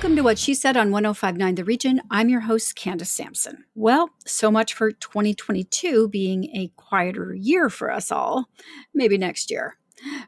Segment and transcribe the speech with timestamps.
[0.00, 2.00] Welcome to What She Said on 1059 The Region.
[2.10, 3.66] I'm your host, Candace Sampson.
[3.74, 8.46] Well, so much for 2022 being a quieter year for us all.
[8.94, 9.76] Maybe next year.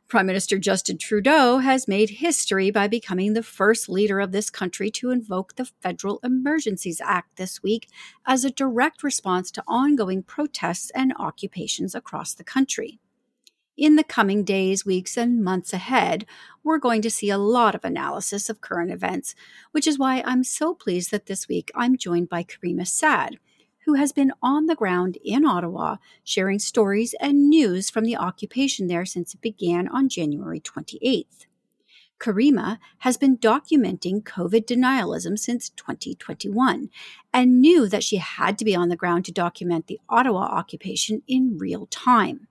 [0.08, 4.90] Prime Minister Justin Trudeau has made history by becoming the first leader of this country
[4.90, 7.88] to invoke the Federal Emergencies Act this week
[8.26, 13.00] as a direct response to ongoing protests and occupations across the country.
[13.76, 16.26] In the coming days, weeks, and months ahead,
[16.62, 19.34] we're going to see a lot of analysis of current events,
[19.70, 23.38] which is why I'm so pleased that this week I'm joined by Caryma Sa'd
[23.84, 28.86] who has been on the ground in Ottawa sharing stories and news from the occupation
[28.86, 31.46] there since it began on January 28th.
[32.18, 36.88] Caryma has been documenting COVID denialism since 2021
[37.32, 41.22] and knew that she had to be on the ground to document the Ottawa occupation
[41.26, 42.46] in real time.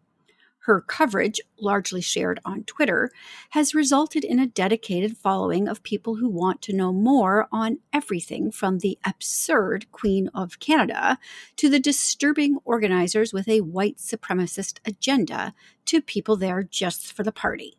[0.66, 3.10] Her coverage, largely shared on Twitter,
[3.52, 8.52] has resulted in a dedicated following of people who want to know more on everything
[8.52, 11.18] from the absurd Queen of Canada
[11.56, 17.32] to the disturbing organizers with a white supremacist agenda to people there just for the
[17.32, 17.78] party.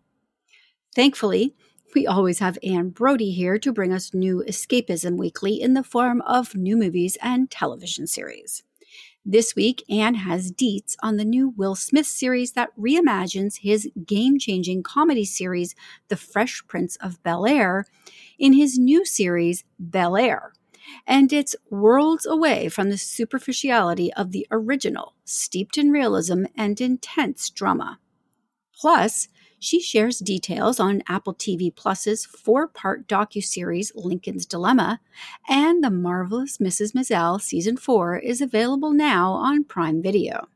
[0.93, 1.55] Thankfully,
[1.95, 6.21] we always have Anne Brodie here to bring us new escapism weekly in the form
[6.23, 8.65] of new movies and television series.
[9.25, 14.37] This week, Anne has deets on the new Will Smith series that reimagines his game
[14.37, 15.77] changing comedy series,
[16.09, 17.87] The Fresh Prince of Bel Air,
[18.37, 20.53] in his new series, Bel Air.
[21.07, 27.49] And it's worlds away from the superficiality of the original, steeped in realism and intense
[27.49, 28.01] drama.
[28.75, 29.29] Plus,
[29.63, 35.01] she shares details on Apple TV Plus's four-part docu-series Lincoln's Dilemma,
[35.49, 36.93] and The Marvelous Mrs.
[36.93, 40.49] Maisel season 4 is available now on Prime Video.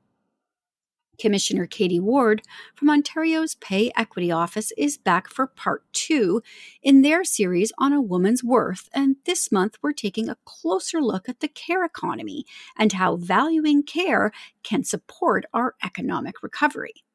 [1.19, 2.43] Commissioner Kadie Ward
[2.75, 6.43] from Ontario's Pay Equity Office is back for part two
[6.83, 8.91] in their series on a woman's worth.
[8.93, 12.45] And this month, we're taking a closer look at the care economy
[12.77, 17.06] and how valuing care can support our economic recovery.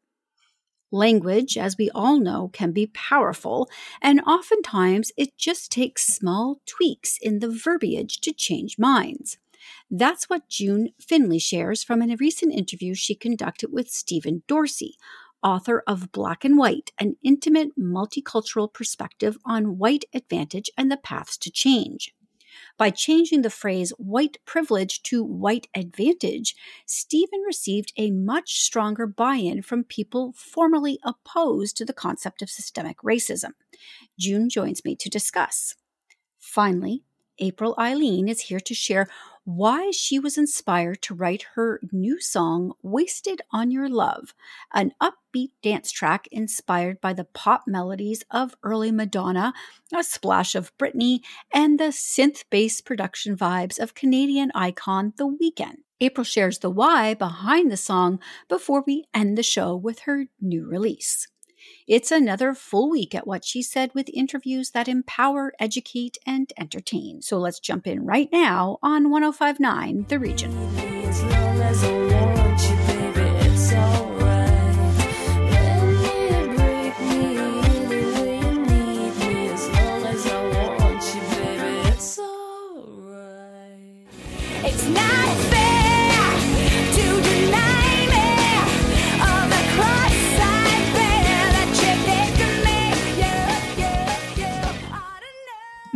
[0.92, 3.70] Language, as we all know, can be powerful,
[4.02, 9.38] and oftentimes it just takes small tweaks in the verbiage to change minds.
[9.90, 14.98] That's what June Findlay shares from a recent interview she conducted with Stephen Dorsey,
[15.44, 21.38] author of Black and White An Intimate Multicultural Perspective on White Advantage and the Paths
[21.38, 22.14] to Change.
[22.78, 26.56] By changing the phrase white privilege to white advantage,
[26.86, 32.50] Stephen received a much stronger buy in from people formerly opposed to the concept of
[32.50, 33.52] systemic racism.
[34.18, 35.76] June joins me to discuss.
[36.40, 37.04] Finally,
[37.40, 39.08] April Eileen is here to share
[39.44, 44.34] why she was inspired to write her new song, Wasted on Your Love,
[44.74, 49.54] an upbeat dance track inspired by the pop melodies of early Madonna,
[49.94, 51.22] a splash of Britney,
[51.54, 55.78] and the synth based production vibes of Canadian icon The Weeknd.
[56.00, 58.20] April shares the why behind the song
[58.50, 61.28] before we end the show with her new release.
[61.88, 67.22] It's another full week at What She Said with interviews that empower, educate, and entertain.
[67.22, 70.52] So let's jump in right now on 1059 The Region.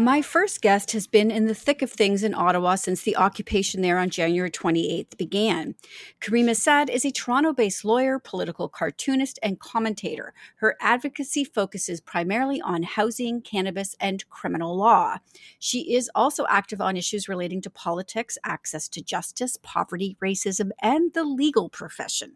[0.05, 3.81] My first guest has been in the thick of things in Ottawa since the occupation
[3.81, 5.73] there on January 28th began.
[6.21, 10.35] Caryma Sa'd is a Toronto based lawyer, political cartoonist, and commentator.
[10.57, 15.17] Her advocacy focuses primarily on housing, cannabis, and criminal law.
[15.57, 21.16] She is also active on issues relating to politics, access to justice, poverty, racism, and
[21.16, 22.34] the legal profession.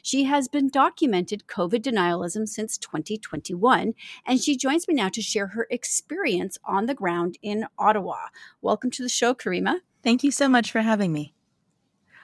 [0.00, 3.92] She has been documented COVID denialism since 2021,
[4.24, 7.09] and she joins me now to share her experience on the ground
[7.42, 8.16] in Ottawa.
[8.62, 9.80] Welcome to the show, Caryma.
[10.02, 11.34] Thank you so much for having me.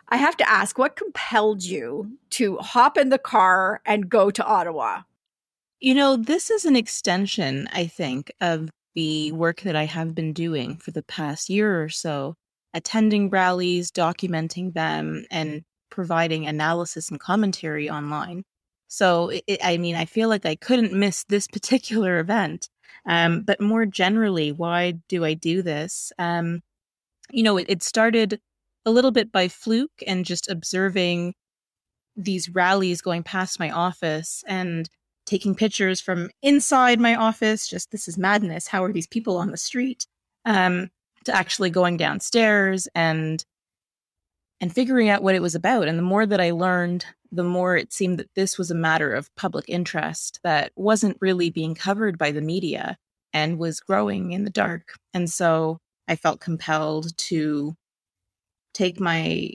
[0.09, 4.45] I have to ask, what compelled you to hop in the car and go to
[4.45, 5.03] Ottawa?
[5.81, 10.33] You know, this is an extension, I think, of the work that I have been
[10.33, 12.35] doing for the past year or so,
[12.73, 18.45] attending rallies, documenting them, and providing analysis and commentary online.
[18.89, 22.69] So, it, I mean, I feel like I couldn't miss this particular event.
[23.07, 26.13] Um, but more generally, why do I do this?
[26.19, 26.63] Um,
[27.31, 28.41] you know, it, it started
[28.85, 31.35] a little bit by fluke and just observing
[32.17, 34.89] these rallies going past my office and
[35.27, 37.69] taking pictures from inside my office.
[37.69, 38.69] Just this is madness.
[38.69, 40.07] How are these people on the street?
[40.47, 40.89] um,
[41.25, 43.45] to actually going downstairs and
[44.61, 45.89] and figuring out what it was about.
[45.89, 49.13] And the more that I learned, the more it seemed that this was a matter
[49.13, 52.97] of public interest that wasn't really being covered by the media
[53.33, 54.95] and was growing in the dark.
[55.13, 57.77] And so I felt compelled to
[58.73, 59.53] take my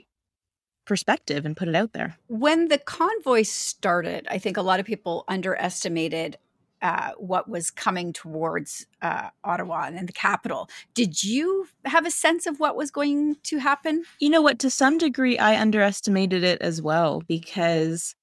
[0.86, 2.18] perspective and put it out there.
[2.28, 6.38] When the convoy started, I think a lot of people underestimated
[6.82, 10.70] uh, what was coming towards uh, Ottawa and the capital.
[10.94, 14.04] Did you have a sense of what was going to happen?
[14.20, 14.60] You know what?
[14.60, 18.16] To some degree, I underestimated it as well because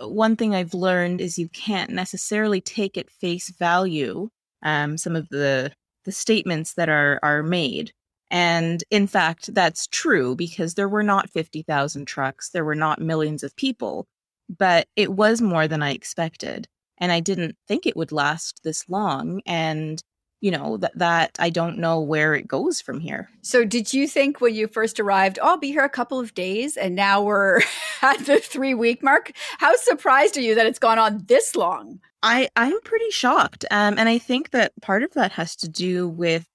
[0.00, 4.30] one thing I've learned is you can't necessarily take at face value
[4.62, 5.72] um, some of the
[6.04, 7.92] the statements that are are made.
[8.30, 13.42] And in fact, that's true because there were not 50,000 trucks, there were not millions
[13.42, 14.06] of people,
[14.54, 16.68] but it was more than I expected
[16.98, 19.40] and I didn't think it would last this long.
[19.46, 20.02] And
[20.40, 23.28] you know that that I don't know where it goes from here.
[23.42, 26.34] So, did you think when you first arrived, oh, I'll be here a couple of
[26.34, 27.60] days, and now we're
[28.02, 29.32] at the three week mark?
[29.58, 32.00] How surprised are you that it's gone on this long?
[32.22, 36.08] I I'm pretty shocked, um, and I think that part of that has to do
[36.08, 36.46] with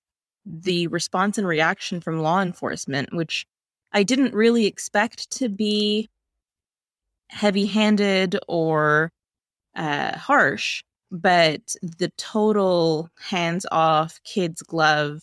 [0.45, 3.45] the response and reaction from law enforcement, which
[3.91, 6.09] I didn't really expect to be
[7.29, 9.11] heavy handed or
[9.75, 15.21] uh, harsh, but the total hands off, kids' glove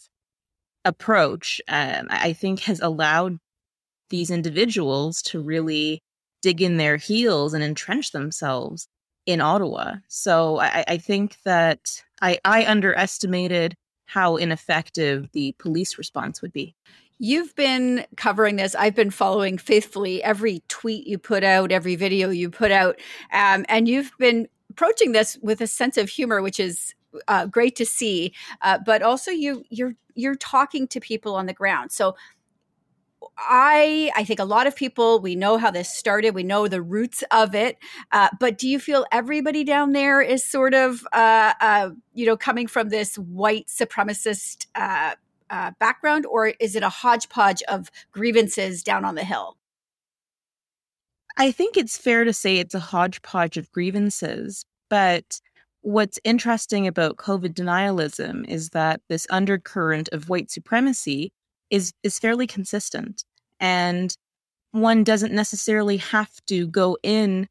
[0.84, 3.38] approach, um, I think, has allowed
[4.08, 6.02] these individuals to really
[6.42, 8.88] dig in their heels and entrench themselves
[9.26, 9.94] in Ottawa.
[10.08, 13.74] So I, I think that I, I underestimated
[14.06, 16.74] how ineffective the police response would be.
[17.22, 18.74] You've been covering this.
[18.74, 22.98] I've been following faithfully every tweet you put out, every video you put out,
[23.30, 26.94] um, and you've been approaching this with a sense of humor, which is
[27.28, 28.32] uh, great to see.
[28.62, 31.92] Uh, but also, you you're you're talking to people on the ground.
[31.92, 32.16] So,
[33.36, 36.34] I I think a lot of people we know how this started.
[36.34, 37.76] We know the roots of it.
[38.12, 42.38] Uh, but do you feel everybody down there is sort of uh, uh, you know
[42.38, 44.68] coming from this white supremacist?
[45.50, 49.56] Uh, background, or is it a hodgepodge of grievances down on the hill?
[51.36, 54.64] I think it's fair to say it's a hodgepodge of grievances.
[54.88, 55.40] But
[55.80, 61.32] what's interesting about COVID denialism is that this undercurrent of white supremacy
[61.70, 63.24] is, is fairly consistent.
[63.58, 64.14] And
[64.72, 67.48] one doesn't necessarily have to go in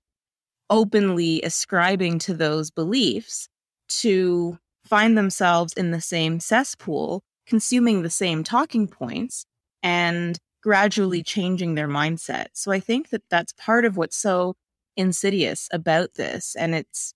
[0.69, 3.49] openly ascribing to those beliefs
[3.87, 9.45] to find themselves in the same cesspool consuming the same talking points
[9.83, 11.25] and gradually mm.
[11.25, 12.47] changing their mindset.
[12.53, 14.55] So I think that that's part of what's so
[14.95, 16.55] insidious about this.
[16.55, 17.13] And it's,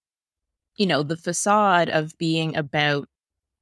[0.76, 3.08] you know, the facade of being about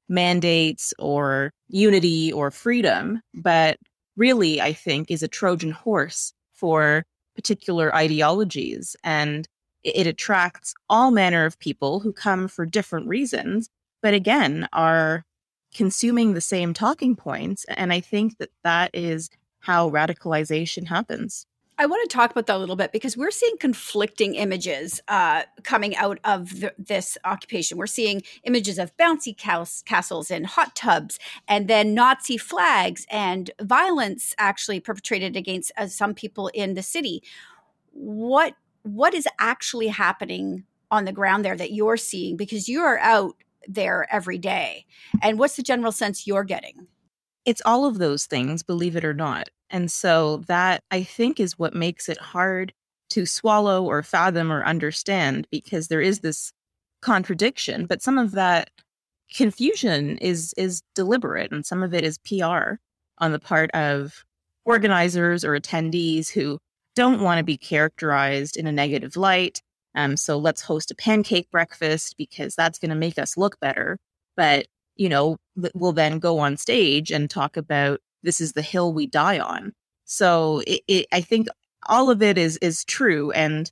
[0.07, 3.77] mandates or unity or freedom, but
[4.15, 7.03] really, I think, is a Trojan horse for
[7.35, 8.95] particular ideologies.
[9.03, 9.47] And
[9.83, 13.67] it attracts all manner of people who come for different reasons,
[14.01, 15.23] but again, are
[15.73, 17.65] consuming the same talking points.
[17.69, 21.45] And I think that that is how radicalization happens.
[21.77, 25.43] I want to talk about that a little bit because we're seeing conflicting images uh,
[25.63, 27.75] coming out of this occupation.
[27.75, 33.49] We're seeing images of bouncy cas- castles and hot tubs, and then Nazi flags and
[33.59, 37.23] violence actually perpetrated against uh, some people in the city.
[37.93, 42.99] What what is actually happening on the ground there that you're seeing because you are
[42.99, 43.35] out
[43.67, 44.85] there every day.
[45.21, 46.87] And what's the general sense you're getting?
[47.45, 49.49] It's all of those things, believe it or not.
[49.69, 52.73] And so that I think is what makes it hard
[53.11, 56.51] to swallow or fathom or understand because there is this
[57.01, 58.69] contradiction, but some of that
[59.33, 62.73] confusion is is deliberate and some of it is PR
[63.17, 64.25] on the part of
[64.65, 66.59] organizers or attendees who
[66.95, 69.61] don't want to be characterized in a negative light
[69.95, 73.97] um, so let's host a pancake breakfast because that's going to make us look better.
[74.37, 75.37] But, you know,
[75.73, 79.73] we'll then go on stage and talk about this is the hill we die on.
[80.05, 81.47] So it, it, I think
[81.87, 83.31] all of it is is true.
[83.31, 83.71] And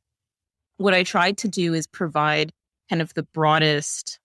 [0.77, 2.51] what I tried to do is provide
[2.89, 4.19] kind of the broadest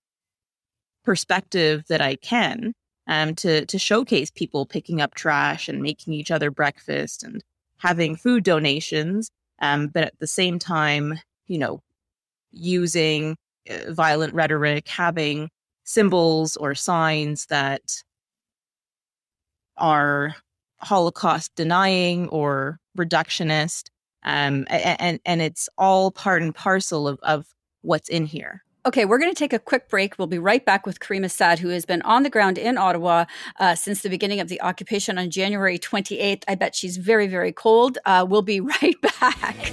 [1.05, 2.73] perspective that I can
[3.07, 7.43] um, to to showcase people picking up trash and making each other breakfast and
[7.79, 9.31] having food donations.
[9.61, 11.81] Um, but at the same time, you know,
[12.53, 13.37] using
[13.69, 15.49] uh, violent rhetoric, having
[15.85, 17.83] symbols or signs that
[19.77, 20.35] are
[20.79, 23.89] Holocaust denying or reductionist.
[24.23, 27.47] Um, and, and it's all part and parcel of, of
[27.83, 28.63] what's in here.
[28.87, 30.19] Okay, we're going to take a quick break.
[30.19, 33.25] We'll be right back with Caryma Sa'd, who has been on the ground in Ottawa
[33.59, 36.43] uh, since the beginning of the occupation on January 28th.
[36.49, 37.97] I bet she's very, very cold.
[38.05, 39.73] Uh, we'll be right back.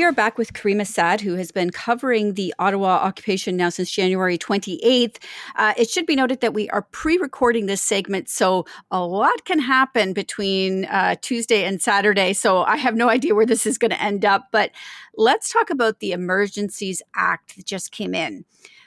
[0.00, 3.90] We are back with Caryma Sa'd, who has been covering the Ottawa occupation now since
[3.90, 5.18] January 28th.
[5.56, 9.44] Uh, it should be noted that we are pre recording this segment, so a lot
[9.44, 12.32] can happen between uh, Tuesday and Saturday.
[12.32, 14.48] So I have no idea where this is going to end up.
[14.52, 14.70] But
[15.18, 18.46] let's talk about the Emergencies Act that just came in.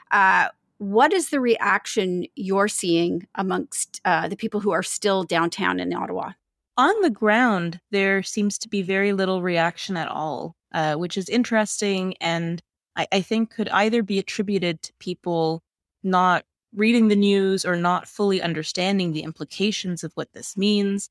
[0.10, 0.48] Uh,
[0.80, 5.94] what is the reaction you're seeing amongst uh, the people who are still downtown in
[5.94, 6.32] Ottawa?
[6.76, 10.56] On the ground, there seems to be very little reaction at all.
[10.74, 12.62] Uh, which is interesting and
[12.96, 15.62] I, I think could either be attributed to people
[16.04, 21.10] not reading the news or not fully understanding the implications of what this means,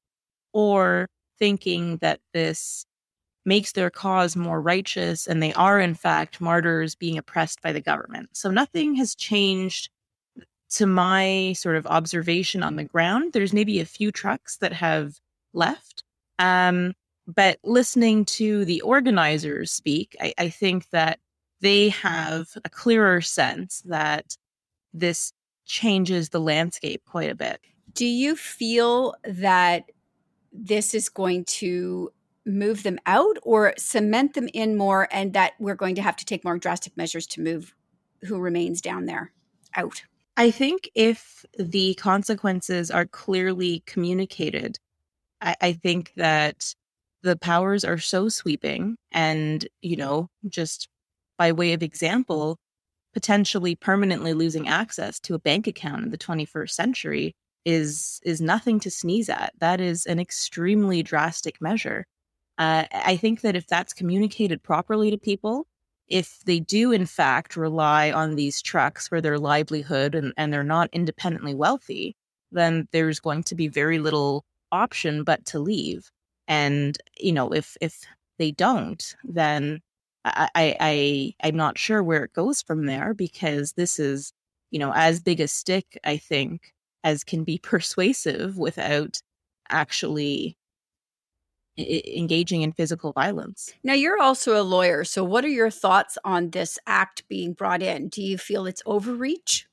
[0.52, 2.85] or thinking that this
[3.45, 7.81] makes their cause more righteous and they are, in fact, martyrs being oppressed by the
[7.81, 8.31] government.
[8.33, 9.90] So nothing has changed
[10.71, 13.33] to my sort of observation on the ground.
[13.33, 15.21] There's maybe a few trucks that have
[15.52, 16.04] left.
[16.38, 16.95] Um,
[17.26, 21.21] but listening to the organizers speak, I, I think that
[21.61, 24.37] they have a clearer sense that
[24.93, 25.33] this
[25.64, 27.61] changes the landscape quite a bit.
[27.95, 29.91] Do you feel that
[30.52, 32.12] this is going to
[32.45, 36.25] move them out or cement them in more and that we're going to have to
[36.25, 37.75] take more drastic measures to move
[38.23, 39.33] who remains down there
[39.76, 40.02] out?
[40.37, 44.79] I think if the consequences are clearly communicated,
[45.41, 46.75] I, I think that
[47.23, 50.88] the powers are so sweeping and, you know, just
[51.38, 52.59] by way of example,
[53.14, 58.81] potentially permanently losing access to a bank account in the 21st century is is nothing
[58.81, 59.52] to sneeze at.
[59.59, 62.07] That is an extremely drastic measure.
[62.59, 65.67] Uh, I think that if that's communicated properly to people,
[66.09, 70.64] if they do in fact rely on these trucks for their livelihood and, and they're
[70.64, 72.17] not independently wealthy,
[72.50, 76.11] then there's going to be very little option but to leave
[76.49, 78.00] and you know if if
[78.38, 79.80] they don't then
[80.25, 84.32] I, I i i'm not sure where it goes from there because this is
[84.70, 86.72] you know as big a stick i think
[87.04, 89.20] as can be persuasive without
[89.68, 90.56] actually
[91.78, 93.72] I- engaging in physical violence.
[93.82, 97.82] Now you're also a lawyer so what are your thoughts on this act being brought
[97.82, 98.08] in?
[98.08, 99.64] Do you feel it's overreach?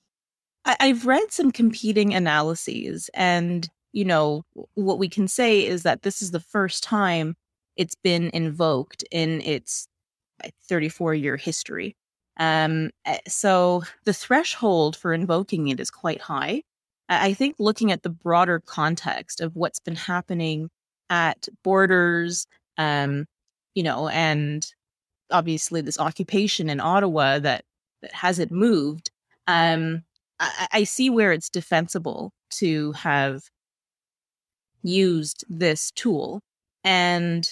[0.66, 4.44] I- i've read some competing analyses and you know,
[4.76, 7.36] what we can say is that this is the first time
[7.76, 9.88] it's been invoked in its
[10.68, 11.96] 34 year history.
[12.38, 16.64] Um, eh, so the threshold for invoking it is quite high.
[17.10, 20.70] I think looking at the broader context of what's been happening
[21.10, 22.46] at borders,
[22.78, 23.26] um,
[23.74, 24.66] you know, and
[25.32, 27.66] obviously this occupation in Ottawa that
[28.02, 29.10] that hasn't moved,
[29.48, 30.04] um,
[30.40, 33.42] I, I see where it's defensible to have
[34.84, 36.42] used this tool.
[36.84, 37.48] And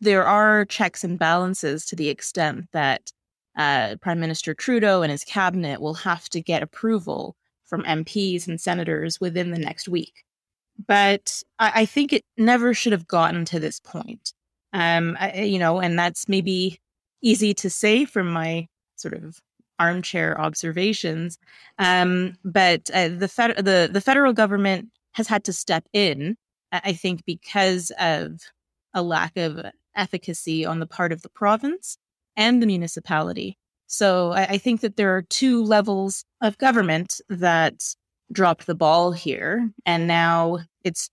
[0.00, 3.12] there are checks and balances to the extent that
[3.56, 8.60] uh, Prime Minister Trudeau and his cabinet will have to get approval from MPs and
[8.60, 10.24] senators within the next week.
[10.86, 14.32] But I, I think it never should have gotten to this point.
[14.72, 16.80] Um, I, you know, and that's maybe
[17.22, 19.40] easy to say from my sort of
[19.78, 21.38] armchair observations.
[21.78, 26.36] Um, but uh, the, fed- the the federal government has had to step in,
[26.72, 28.40] I think, because of
[28.94, 29.60] a lack of
[29.96, 31.96] efficacy on the part of the province
[32.36, 33.56] and the municipality.
[33.86, 37.82] So I, I think that there are two levels of government that
[38.32, 39.70] dropped the ball here.
[39.84, 41.10] And now it's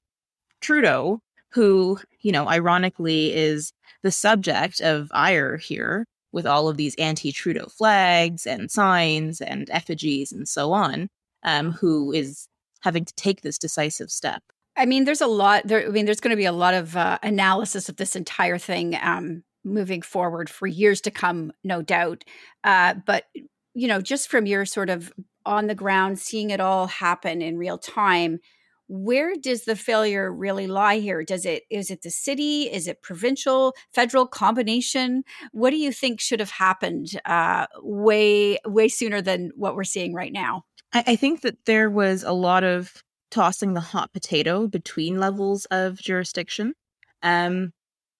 [0.61, 1.19] Trudeau,
[1.51, 3.73] who, you know, ironically is
[4.03, 9.69] the subject of ire here with all of these anti Trudeau flags and signs and
[9.71, 11.09] effigies and so on,
[11.43, 12.47] um, who is
[12.81, 14.43] having to take this decisive step?
[14.75, 15.67] I mean, there's a lot.
[15.67, 18.57] There, I mean, there's going to be a lot of uh, analysis of this entire
[18.57, 22.23] thing um, moving forward for years to come, no doubt.
[22.63, 23.25] Uh, but
[23.73, 25.11] you know, just from your sort of
[25.45, 28.39] on the ground, seeing it all happen in real time,
[28.87, 33.01] where does the failure really lie here does it is it the city is it
[33.01, 39.51] provincial federal combination what do you think should have happened uh, way way sooner than
[39.55, 40.63] what we're seeing right now
[40.93, 45.65] I, I think that there was a lot of tossing the hot potato between levels
[45.65, 46.73] of jurisdiction
[47.21, 47.73] um,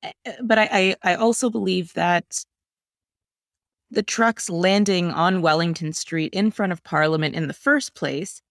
[0.03, 2.43] eh, eh, but I, I, I also believe that
[3.89, 8.41] the trucks landing on Wellington Street in front of Parliament in the first place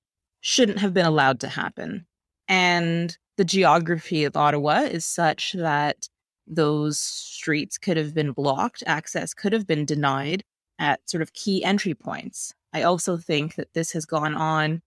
[0.40, 2.06] shouldn't have been allowed to happen.
[2.48, 6.08] And the geography of Ottawa is such that
[6.46, 10.44] those streets could have been blocked, access could have been denied
[10.78, 12.54] at sort of key entry points.
[12.76, 14.82] I also think that this has gone on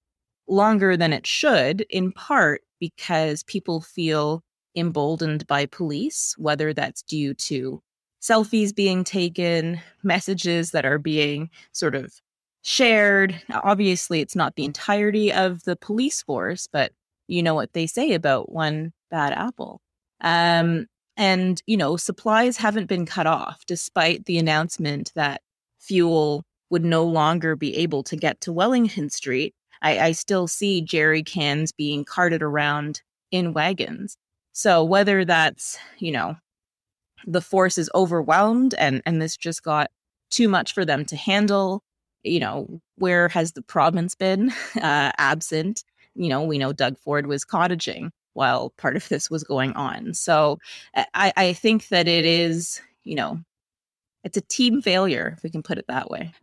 [0.48, 4.44] longer than it should, in part because people feel
[4.76, 7.82] emboldened by police, whether that's due to
[8.22, 12.14] selfies being taken, messages that are being sort of
[12.62, 13.42] shared.
[13.52, 16.92] Obviously, it's not the entirety of the police force, but
[17.28, 19.82] you know what they say about one bad apple.
[20.22, 20.86] Um,
[21.18, 25.42] and, you know, supplies haven't been cut off despite the announcement that
[25.80, 29.56] fuel would no longer be able to get to Wellington Street.
[29.82, 34.18] I, I still see jerry cans being carted around in wagons.
[34.52, 36.36] So whether that's, you know,
[37.26, 39.90] the force is overwhelmed and and this just got
[40.30, 41.84] too much for them to handle
[42.24, 45.84] you know where has the province been uh, absent
[46.16, 50.14] you know we know doug ford was cottaging while part of this was going on
[50.14, 50.58] so
[51.14, 53.40] i i think that it is you know
[54.24, 56.34] it's a team failure if we can put it that way.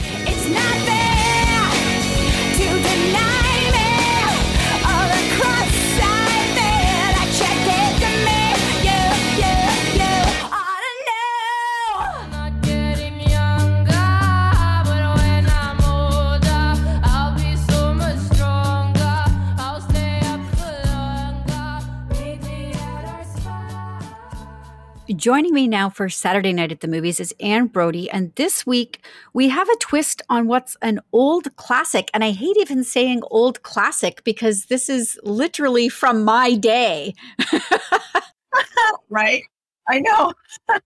[25.23, 28.11] Joining me now for Saturday Night at the Movies is Anne Brodie.
[28.11, 32.11] And this week, we have a twist on what's an old classic.
[32.13, 37.15] And I hate even saying old classic because this is literally from my day.
[39.11, 39.45] right.
[39.89, 40.33] I know.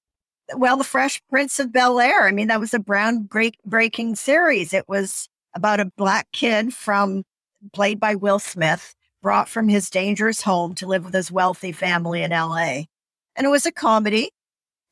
[0.55, 2.29] well, The Fresh Prince of Bel Air.
[2.29, 4.75] I mean, that was a groundbreaking series.
[4.75, 7.25] It was about a black kid from,
[7.73, 12.23] played by Will Smith, brought from his dangerous home to live with his wealthy family
[12.23, 12.83] in LA
[13.37, 14.31] and it was a comedy.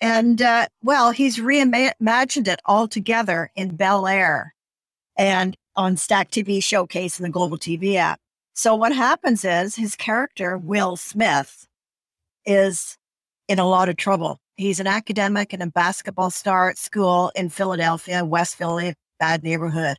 [0.00, 4.54] And uh, well, he's reimagined it all together in Bel Air
[5.16, 8.20] and on Stack TV Showcase and the Global TV app.
[8.54, 11.66] So what happens is his character, Will Smith,
[12.46, 12.96] is
[13.48, 14.38] in a lot of trouble.
[14.56, 19.96] He's an academic and a basketball star at school in Philadelphia, West Philly, bad neighborhood.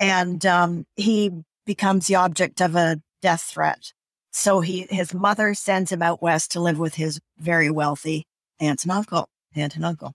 [0.00, 1.30] And um, he
[1.64, 3.92] becomes the object of a death threat.
[4.36, 8.26] So he, his mother sends him out west to live with his very wealthy
[8.58, 10.12] aunt and uncle, aunt and uncle.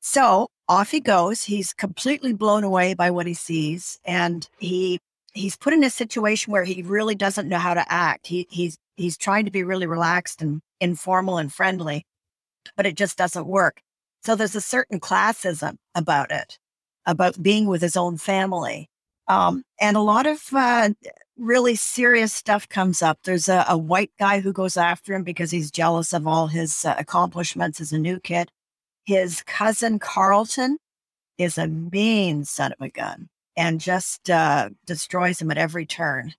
[0.00, 1.44] So off he goes.
[1.44, 5.00] He's completely blown away by what he sees, and he
[5.32, 8.26] he's put in a situation where he really doesn't know how to act.
[8.26, 12.04] He he's he's trying to be really relaxed and informal and friendly,
[12.76, 13.80] but it just doesn't work.
[14.24, 16.58] So there's a certain classism about it,
[17.06, 18.90] about being with his own family.
[19.26, 20.90] Um, and a lot of uh,
[21.36, 23.18] really serious stuff comes up.
[23.24, 26.84] There's a, a, white guy who goes after him because he's jealous of all his
[26.84, 28.50] uh, accomplishments as a new kid.
[29.04, 30.78] His cousin Carlton
[31.38, 36.34] is a mean son of a gun and just uh, destroys him at every turn.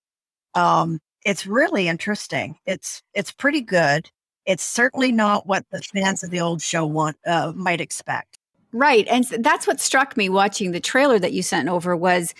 [0.54, 2.58] Um, it's really interesting.
[2.66, 4.10] It's it's pretty good.
[4.46, 8.38] It's certainly not what the fans of the old show want uh, might expect.
[8.72, 12.34] Right, and that's what struck me watching the trailer that you sent over was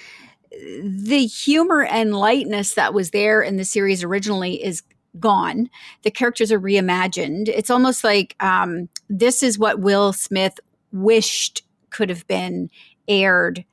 [0.82, 4.84] the humor and lightness that was there in the series originally is
[5.20, 5.70] gone.
[6.04, 7.48] The characters are reimagined.
[7.48, 10.60] It's almost like um, this is what Will Smith
[10.92, 12.70] wished could have been
[13.08, 13.64] aired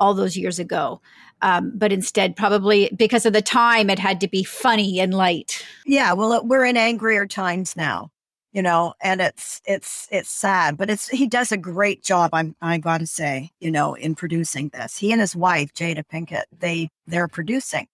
[0.00, 1.00] all those years ago.
[1.40, 5.64] Um, but instead, probably because of the time, it had to be funny and light.
[5.86, 8.10] Yeah, well, we're in angrier times now.
[8.52, 12.30] You know, and it's it's it's sad, but it's he does a great job.
[12.32, 14.96] I'm I got to say, you know, in producing this.
[14.96, 17.86] He and his wife Jada Pinkett, they they're producing.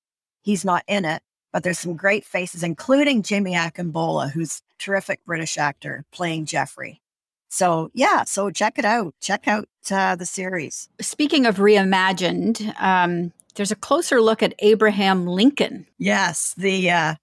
[0.43, 5.21] He's not in it, but there's some great faces, including Jimmy Akingbola, who's a terrific
[5.25, 7.01] British actor playing Jeffrey.
[7.49, 9.15] So yeah, so check it out.
[9.21, 10.89] Check out uh, the series.
[11.01, 15.87] Speaking of reimagined, um, there's a closer look at Abraham Lincoln.
[15.99, 17.15] Yes, the uh,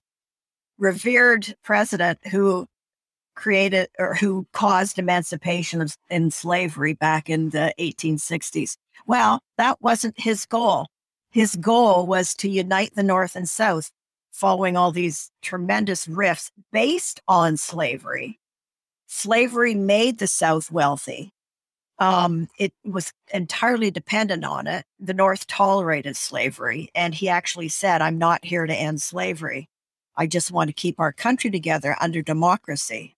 [0.78, 2.66] revered president who
[3.34, 8.76] created or who caused emancipation of, in slavery back in the 1860s.
[9.06, 10.86] Well, that wasn't his goal.
[11.30, 13.90] His goal was to unite the North and South
[14.30, 18.38] following all these tremendous rifts based on slavery.
[19.06, 21.32] Slavery made the South wealthy.
[21.98, 24.84] Um, it was entirely dependent on it.
[24.98, 26.90] The North tolerated slavery.
[26.94, 29.68] And he actually said, I'm not here to end slavery.
[30.16, 33.16] I just want to keep our country together under democracy.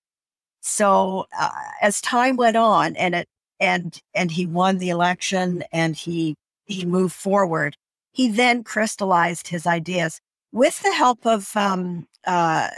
[0.66, 1.50] So uh,
[1.82, 3.28] as time went on, and it
[3.60, 7.76] and and he won the election, and he he moved forward.
[8.12, 10.20] He then crystallized his ideas
[10.52, 12.70] with the help of um, uh,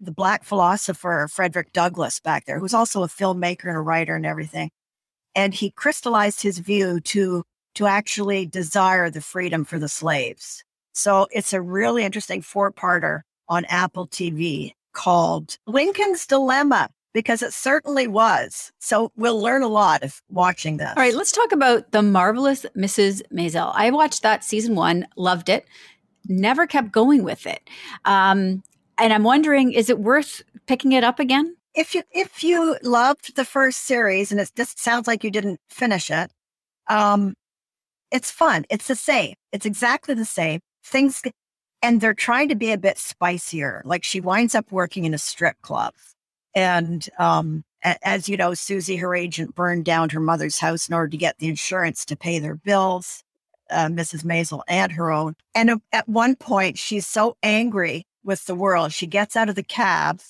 [0.00, 4.24] the black philosopher Frederick Douglass back there, who's also a filmmaker and a writer and
[4.24, 4.70] everything.
[5.34, 10.64] And he crystallized his view to to actually desire the freedom for the slaves.
[10.94, 18.06] So it's a really interesting four-parter on Apple TV called Lincoln's Dilemma because it certainly
[18.06, 18.72] was.
[18.78, 20.92] So we'll learn a lot of watching this.
[20.96, 23.22] All right, let's talk about The Marvelous Mrs.
[23.32, 23.72] Maisel.
[23.74, 25.66] I watched that season one, loved it,
[26.28, 27.68] never kept going with it.
[28.04, 28.62] Um,
[28.98, 31.56] and I'm wondering, is it worth picking it up again?
[31.74, 35.60] If you if you loved the first series and it just sounds like you didn't
[35.68, 36.30] finish it,
[36.88, 37.34] um,
[38.10, 38.64] it's fun.
[38.70, 39.34] It's the same.
[39.52, 40.60] It's exactly the same.
[40.82, 41.22] Things
[41.82, 43.82] and they're trying to be a bit spicier.
[43.84, 45.94] Like she winds up working in a strip club
[46.54, 51.08] and um, as you know, Susie, her agent, burned down her mother's house in order
[51.08, 53.22] to get the insurance to pay their bills,
[53.70, 54.24] uh, Mrs.
[54.24, 55.36] Maisel and her own.
[55.54, 59.62] And at one point, she's so angry with the world, she gets out of the
[59.62, 60.20] cab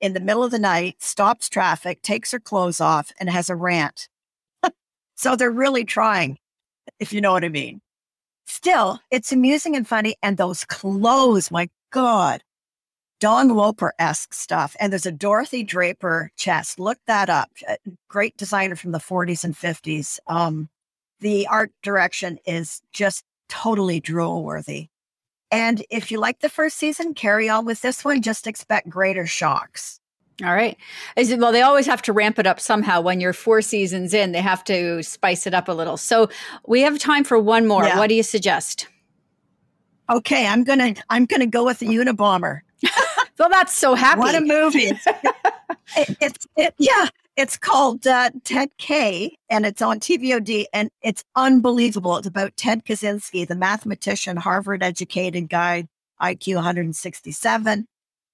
[0.00, 3.56] in the middle of the night, stops traffic, takes her clothes off, and has a
[3.56, 4.08] rant.
[5.16, 6.38] so they're really trying,
[6.98, 7.80] if you know what I mean.
[8.46, 10.16] Still, it's amusing and funny.
[10.22, 12.42] And those clothes, my God,
[13.20, 14.76] Don Loper esque stuff.
[14.78, 16.78] And there's a Dorothy Draper chest.
[16.78, 17.50] Look that up.
[18.08, 20.18] Great designer from the 40s and 50s.
[20.26, 20.68] Um,
[21.20, 24.88] the art direction is just totally drool worthy.
[25.50, 28.22] And if you like the first season, carry on with this one.
[28.22, 30.00] Just expect greater shocks.
[30.44, 30.76] All right.
[31.16, 33.00] Is it, well, they always have to ramp it up somehow.
[33.00, 35.96] When you're four seasons in, they have to spice it up a little.
[35.96, 36.28] So
[36.66, 37.84] we have time for one more.
[37.84, 37.98] Yeah.
[37.98, 38.86] What do you suggest?
[40.10, 42.60] Okay, I'm gonna I'm gonna go with the Unabomber.
[43.38, 44.20] Well, that's so happy.
[44.20, 44.78] What a movie!
[45.96, 51.24] it, it's it, yeah, it's called uh, Ted K, and it's on TVOD, and it's
[51.36, 52.16] unbelievable.
[52.16, 55.86] It's about Ted Kaczynski, the mathematician, Harvard-educated guy,
[56.20, 57.86] IQ 167.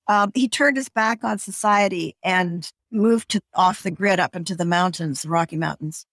[0.06, 4.54] Um, he turned his back on society and moved to, off the grid up into
[4.54, 6.06] the mountains, the Rocky Mountains,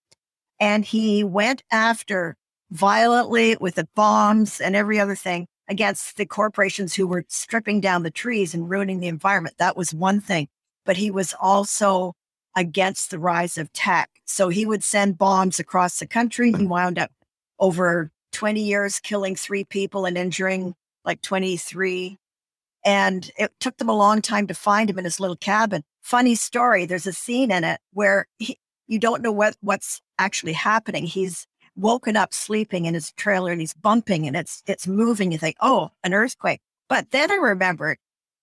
[0.59, 2.35] and he went after
[2.71, 8.03] violently with the bombs and every other thing against the corporations who were stripping down
[8.03, 9.55] the trees and ruining the environment.
[9.57, 10.49] That was one thing.
[10.85, 12.13] But he was also
[12.57, 14.09] against the rise of tech.
[14.25, 16.51] So he would send bombs across the country.
[16.51, 17.11] He wound up
[17.57, 22.17] over 20 years killing three people and injuring like 23.
[22.83, 25.83] And it took them a long time to find him in his little cabin.
[26.01, 26.85] Funny story.
[26.85, 28.57] There's a scene in it where he,
[28.87, 31.05] you don't know what, what's actually happening.
[31.05, 31.47] He's
[31.81, 35.31] woken up sleeping in his trailer and he's bumping and it's it's moving.
[35.31, 36.61] You think, oh, an earthquake.
[36.87, 37.97] But then I remembered,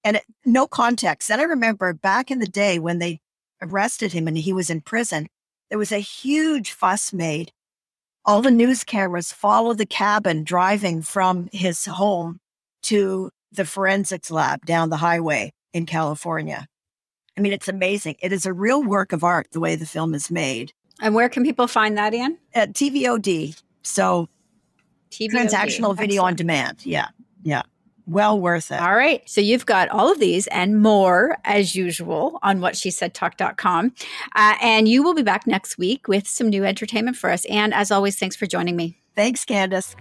[0.04, 1.28] and it, no context.
[1.28, 3.20] Then I remember back in the day when they
[3.62, 5.28] arrested him and he was in prison,
[5.68, 7.52] there was a huge fuss made.
[8.24, 12.40] All the news cameras followed the cabin driving from his home
[12.82, 16.66] to the forensics lab down the highway in California.
[17.36, 18.16] I mean, it's amazing.
[18.20, 20.72] It is a real work of art the way the film is made.
[21.00, 22.38] And where can people find that, Anne?
[22.54, 23.60] At TVOD.
[23.82, 24.28] So
[25.10, 25.30] TVOD.
[25.30, 26.32] transactional video Excellent.
[26.32, 26.86] on demand.
[26.86, 27.08] Yeah.
[27.42, 27.62] Yeah.
[28.06, 28.80] Well worth it.
[28.80, 29.22] All right.
[29.28, 33.92] So you've got all of these and more as usual on what she said talk.com.
[34.34, 37.44] Uh, and you will be back next week with some new entertainment for us.
[37.46, 38.98] And as always, thanks for joining me.
[39.14, 39.94] Thanks, Candace.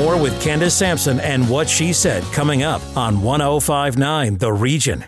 [0.00, 5.04] More with Candace Sampson and what she said coming up on 1059 The Region.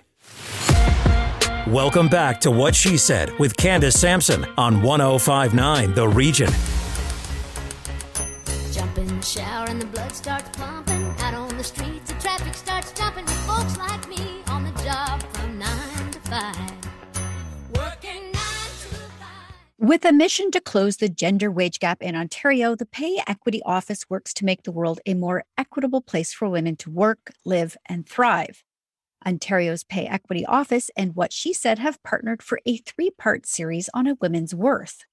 [1.67, 6.51] Welcome back to What She Said with Candace Sampson on 1059 The Region.
[9.79, 11.03] The blood starts pumping.
[11.21, 13.32] Out on the streets, the traffic starts jumping.
[19.83, 24.09] With a mission to close the gender wage gap in Ontario, the Pay Equity Office
[24.09, 28.09] works to make the world a more equitable place for women to work, live, and
[28.09, 28.63] thrive.
[29.27, 33.91] Ontario's Pay Equity Office and What She Said have partnered for a three part series
[33.93, 35.05] on a woman's worth.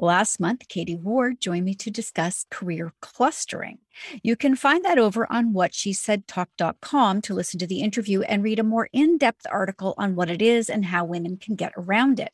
[0.00, 3.80] Last month, Kadie Ward joined me to discuss career clustering.
[4.22, 8.64] You can find that over on whatshesaidtalk.com to listen to the interview and read a
[8.64, 12.32] more in depth article on what it is and how women can get around it.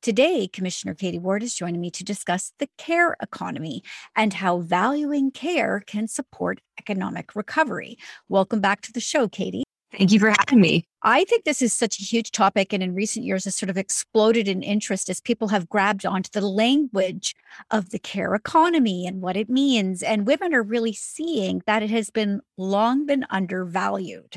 [0.00, 3.82] Today, Commissioner Kadie Ward is joining me to discuss the care economy
[4.16, 7.96] and how valuing care can support economic recovery.
[8.28, 9.62] Welcome back to the show, Kadie.
[9.96, 10.86] Thank you for having me.
[11.02, 13.76] I think this is such a huge topic, and in recent years has sort of
[13.76, 17.34] exploded in interest as people have grabbed onto the language
[17.70, 20.02] of the care economy and what it means.
[20.02, 24.36] And women are really seeing that it has been long been undervalued.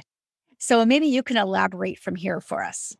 [0.58, 2.98] So maybe you can elaborate from here for us.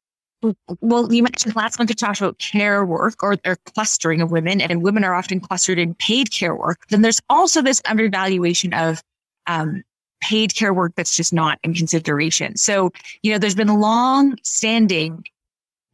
[0.82, 4.62] Well, you mentioned last month to talk about care work or, or clustering of women,
[4.62, 6.80] and women are often clustered in paid care work.
[6.90, 9.02] Then there's also this undervaluation of
[9.48, 9.84] um,
[10.22, 12.58] paid care work that's just not in consideration.
[12.58, 12.92] So,
[13.24, 15.24] you know, there's been long standing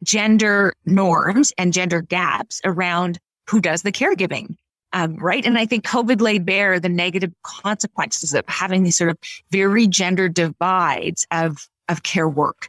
[0.02, 4.56] gender norms and gender gaps around who does the caregiving.
[4.92, 5.44] Um, right.
[5.46, 9.18] And I think COVID laid bare the negative consequences of having these sort of
[9.50, 12.68] very gender divides of, of care work.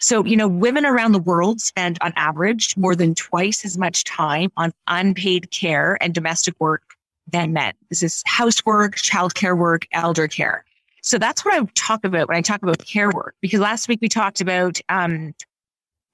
[0.00, 4.04] So, you know, women around the world spend on average more than twice as much
[4.04, 6.82] time on unpaid care and domestic work
[7.26, 7.74] than men.
[7.88, 10.64] This is housework, childcare work, elder care.
[11.02, 13.98] So that's what I talk about when I talk about care work, because last week
[14.00, 15.34] we talked about um,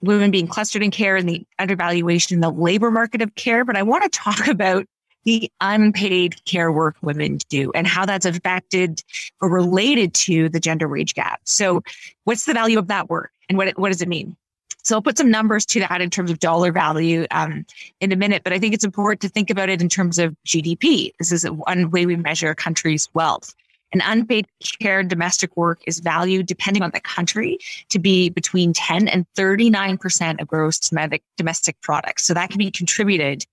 [0.01, 3.65] women being clustered in care and the undervaluation in the labor market of care.
[3.65, 4.87] But I want to talk about
[5.25, 9.03] the unpaid care work women do and how that's affected
[9.41, 11.41] or related to the gender wage gap.
[11.45, 11.83] So
[12.25, 14.37] what's the value of that work and what, what does it mean?
[14.83, 17.65] So I'll put some numbers to that in terms of dollar value um,
[18.01, 20.37] in a minute, but I think it's important to think about it in terms of
[20.47, 21.13] GDP.
[21.19, 23.55] This is one way we measure a country's wealth.
[23.95, 24.47] And unpaid
[24.81, 27.59] care domestic work is valued, depending on the country,
[27.91, 32.25] to be between 10 and 39% of gross domestic, domestic products.
[32.25, 33.47] So that can be contributed.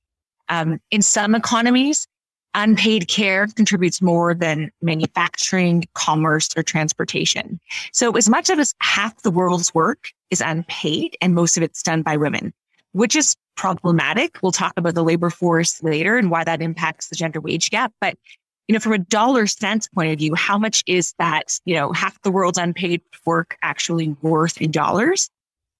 [0.49, 2.07] Um, in some economies,
[2.53, 7.59] unpaid care contributes more than manufacturing, commerce, or transportation.
[7.93, 12.01] So as much as half the world's work is unpaid and most of it's done
[12.01, 12.53] by women,
[12.93, 14.37] which is problematic.
[14.41, 17.93] We'll talk about the labor force later and why that impacts the gender wage gap.
[18.01, 18.17] But
[18.67, 21.91] you know, from a dollar cents point of view, how much is that, you know,
[21.91, 25.29] half the world's unpaid work actually worth in dollars?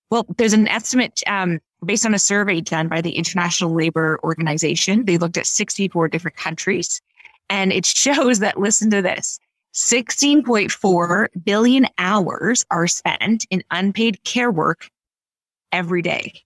[0.10, 5.06] Well, there's an estimate um, based on a survey done by the International Labor Organization.
[5.06, 7.02] They looked at 64 different countries
[7.50, 9.40] and it shows that, listen to this,
[9.74, 14.90] 16.4 billion hours are spent in unpaid care work
[15.72, 16.44] every day.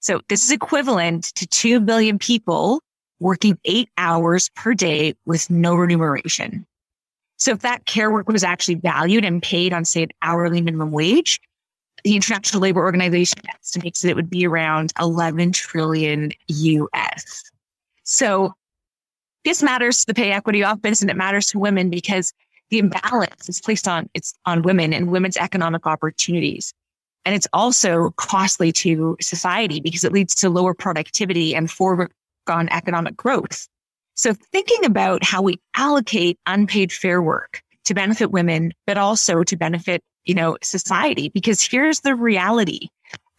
[0.00, 2.80] So this is equivalent to 2 billion people
[3.20, 6.66] working eight hours per day with no remuneration.
[7.36, 10.92] So if that care work was actually valued and paid on, say, an hourly minimum
[10.92, 11.40] wage,
[12.04, 17.50] the International Labor Organization estimates that it would be around 11 trillion US.
[18.04, 18.54] So
[19.44, 22.32] this matters to the pay equity office and it matters to women because
[22.70, 26.72] the imbalance is placed on it's on women and women's economic opportunities.
[27.24, 32.12] And it's also costly to society because it leads to lower productivity and forward
[32.48, 33.68] on economic growth.
[34.14, 39.56] So thinking about how we allocate unpaid fair work to benefit women, but also to
[39.56, 42.88] benefit, you know, society, because here's the reality.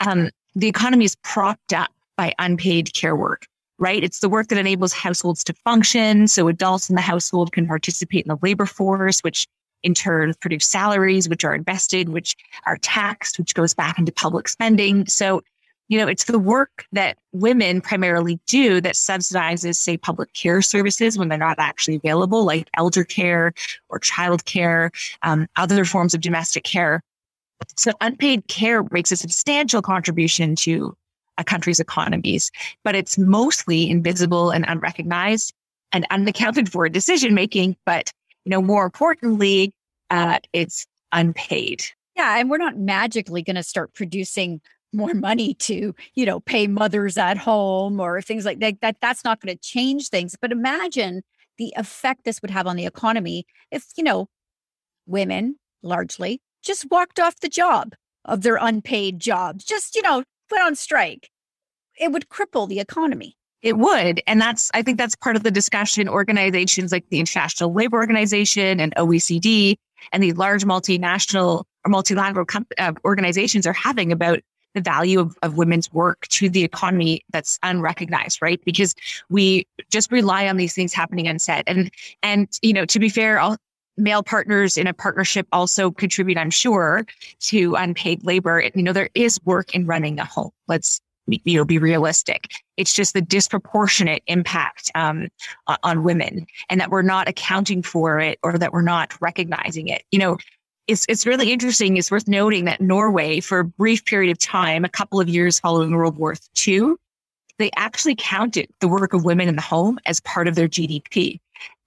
[0.06, 3.46] Um, the economy is propped up by unpaid care work,
[3.78, 4.04] right?
[4.04, 6.28] It's the work that enables households to function.
[6.28, 9.48] So adults in the household can participate in the labor force, which
[9.84, 14.50] in turn produce salaries, which are invested, which are taxed, which goes back into public
[14.50, 15.06] spending.
[15.06, 15.42] So
[15.90, 21.18] you know, it's the work that women primarily do that subsidizes, say, public care services
[21.18, 23.54] when they're not actually available, like elder care
[23.90, 24.92] or child care,
[25.24, 27.04] um, other forms of domestic care.
[27.76, 30.96] So unpaid care makes a substantial contribution to
[31.40, 32.52] a country's economies,
[32.84, 35.54] but it's mostly invisible and unrecognized
[35.92, 37.76] and unaccounted for decision making.
[37.86, 38.12] But,
[38.46, 39.74] you know, more importantly,
[40.12, 41.84] uh, it's unpaid.
[42.16, 42.38] Yeah.
[42.38, 44.62] And we're not magically going to start producing
[44.94, 49.24] more money to you know pay mothers at home or things like that, that that's
[49.24, 51.22] not going to change things but imagine
[51.58, 54.28] the effect this would have on the economy if you know
[55.06, 57.94] women largely just walked off the job
[58.26, 61.30] of their unpaid jobs, just, you know, put on strike,
[62.00, 63.36] it would cripple the economy.
[63.62, 64.22] It would.
[64.26, 68.80] And that's, I think that's part of the discussion organizations like the International Labor Organization
[68.80, 69.76] and OECD
[70.14, 72.46] and the large multinational or multilateral
[72.78, 74.40] uh, organizations are having about
[74.74, 78.62] the value of, of women's work to the economy that's unrecognized, right?
[78.66, 78.96] Because
[79.30, 81.64] we just rely on these things happening unsaid.
[81.68, 81.92] And,
[82.24, 83.58] and, you know, to be fair, all,
[83.98, 87.06] male partners in a partnership also contribute, I'm sure,
[87.42, 88.64] to unpaid labor.
[88.74, 90.52] You know, there is work in running a home.
[90.68, 91.02] Let's
[91.44, 95.28] you know be realistic it's just the disproportionate impact um,
[95.84, 100.04] on women and that we're not accounting for it or that we're not recognizing it
[100.12, 100.38] you know
[100.90, 104.84] it's, it's really interesting it's worth noting that norway for a brief period of time
[104.84, 106.36] a couple of years following world war
[106.68, 106.94] ii
[107.58, 111.40] they actually counted the work of women in the home as part of their gdp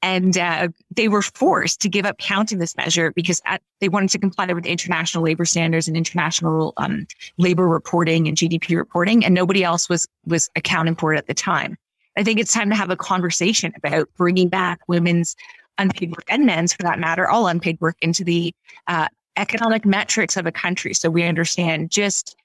[0.03, 4.11] and uh, they were forced to give up counting this measure because at, they wanted
[4.11, 7.07] to comply with international labor standards and international um,
[7.39, 11.35] labor reporting and GDP reporting, and nobody else was was accounting for it at the
[11.35, 11.77] time.
[12.17, 15.37] I think it's time to have a conversation about bringing back women's
[15.79, 18.55] unpaid work and men's, for that matter, all unpaid work into the
[18.87, 22.37] uh, economic metrics of a country, so we understand just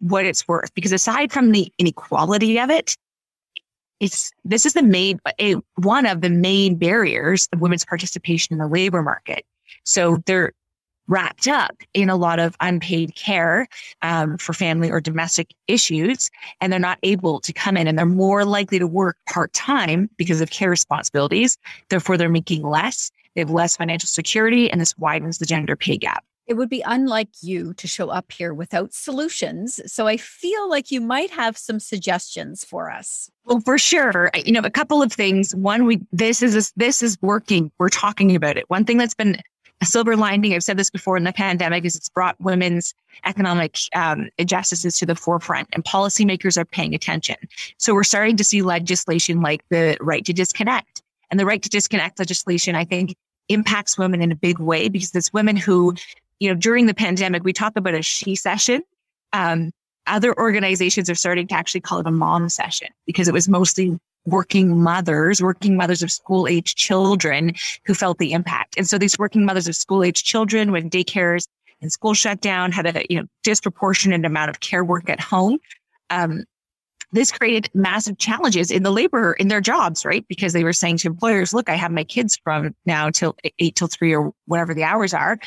[0.00, 0.72] what it's worth.
[0.74, 2.96] Because aside from the inequality of it,
[4.00, 8.58] it's this is the main a, one of the main barriers of women's participation in
[8.58, 9.44] the labor market.
[9.84, 10.52] So they're
[11.12, 13.68] wrapped up in a lot of unpaid care
[14.00, 18.06] um, for family or domestic issues, and they're not able to come in, and they're
[18.06, 21.58] more likely to work part time because of care responsibilities.
[21.90, 23.10] Therefore, they're making less.
[23.34, 26.82] They have less financial security, and this widens the gender pay gap it would be
[26.84, 29.80] unlike you to show up here without solutions.
[29.90, 33.30] So I feel like you might have some suggestions for us.
[33.44, 34.30] Well, for sure.
[34.34, 35.54] You know, a couple of things.
[35.54, 37.70] One, we this is this is working.
[37.78, 38.68] We're talking about it.
[38.68, 39.38] One thing that's been
[39.82, 42.94] a silver lining, I've said this before in the pandemic, is it's brought women's
[43.26, 47.36] economic um, injustices to the forefront, and policymakers are paying attention.
[47.78, 51.68] So we're starting to see legislation like the right to disconnect, and the right to
[51.68, 52.74] disconnect legislation.
[52.74, 53.16] I think
[53.48, 55.94] impacts women in a big way because it's women who
[56.42, 58.82] you know, during the pandemic, we talk about a she-cession.
[59.32, 59.70] Um,
[60.08, 63.96] other organizations are starting to actually call it a mom session because it was mostly
[64.24, 67.54] working mothers, working mothers of school age children
[67.84, 68.76] who felt the impact.
[68.76, 71.48] And so these working mothers of school age children when daycares
[71.80, 75.58] and school shut down had a you know disproportionate amount of care work at home.
[76.10, 76.44] Um,
[77.12, 80.26] this created massive challenges in the labor in their jobs, right?
[80.28, 83.76] Because they were saying to employers, look, I have my kids from now till eight
[83.76, 85.38] till three or whatever the hours are.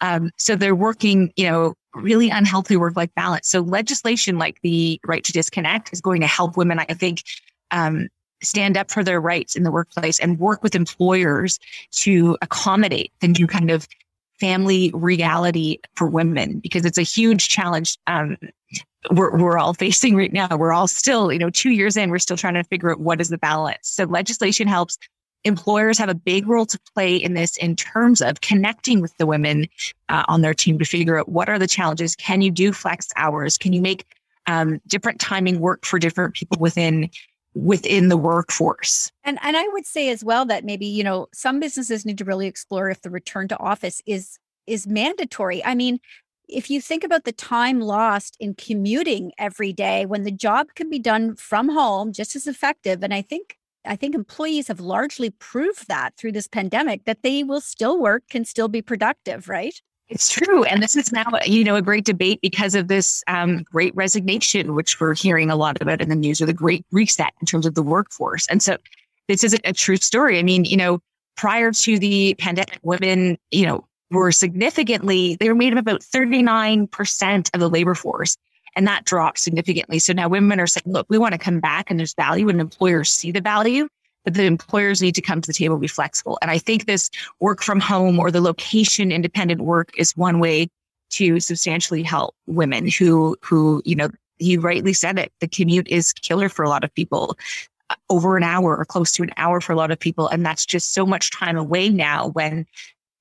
[0.00, 3.48] Um, so they're working, you know, really unhealthy work life balance.
[3.48, 7.22] So legislation like the right to disconnect is going to help women, I think,
[7.70, 8.08] um,
[8.42, 11.58] stand up for their rights in the workplace and work with employers
[11.92, 13.88] to accommodate the new kind of
[14.40, 18.36] family reality for women because it's a huge challenge um,
[19.10, 20.48] we're, we're all facing right now.
[20.56, 23.20] We're all still, you know, two years in, we're still trying to figure out what
[23.20, 23.88] is the balance.
[23.88, 24.98] So legislation helps
[25.44, 29.26] employers have a big role to play in this in terms of connecting with the
[29.26, 29.68] women
[30.08, 32.16] uh, on their team to figure out what are the challenges.
[32.16, 33.58] Can you do flex hours?
[33.58, 34.06] Can you make
[34.46, 37.10] um, different timing work for different people within
[37.54, 39.10] within the workforce?
[39.24, 42.24] And and I would say as well that maybe you know some businesses need to
[42.24, 45.64] really explore if the return to office is is mandatory.
[45.64, 45.98] I mean.
[46.46, 50.90] If you think about the time lost in commuting every day when the job can
[50.90, 55.30] be done from home just as effective, and I think I think employees have largely
[55.30, 59.80] proved that through this pandemic that they will still work, can still be productive, right?
[60.08, 60.64] It's true.
[60.64, 64.74] And this is now, you know, a great debate because of this um, great resignation,
[64.74, 67.64] which we're hearing a lot about in the news, or the great reset in terms
[67.64, 68.46] of the workforce.
[68.48, 68.76] And so
[69.28, 70.38] this is a, a true story.
[70.38, 71.00] I mean, you know,
[71.36, 77.50] prior to the pandemic, women, you know, were significantly, they were made up about 39%
[77.54, 78.36] of the labor force.
[78.76, 79.98] And that dropped significantly.
[79.98, 82.60] So now women are saying, look, we want to come back and there's value and
[82.60, 83.88] employers see the value,
[84.24, 86.38] but the employers need to come to the table and be flexible.
[86.42, 87.10] And I think this
[87.40, 90.68] work from home or the location independent work is one way
[91.10, 94.08] to substantially help women who, who, you know,
[94.38, 95.32] you rightly said it.
[95.40, 97.36] The commute is killer for a lot of people
[97.90, 100.26] uh, over an hour or close to an hour for a lot of people.
[100.28, 102.66] And that's just so much time away now when